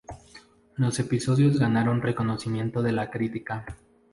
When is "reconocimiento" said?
2.01-2.81